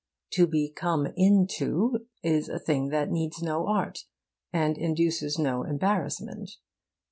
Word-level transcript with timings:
To 0.31 0.47
be 0.47 0.67
come 0.75 1.09
in 1.15 1.45
to 1.59 2.07
is 2.23 2.49
a 2.49 2.57
thing 2.57 2.87
that 2.87 3.11
needs 3.11 3.43
no 3.43 3.67
art 3.67 4.05
and 4.51 4.75
induces 4.75 5.37
no 5.37 5.61
embarrassment. 5.61 6.49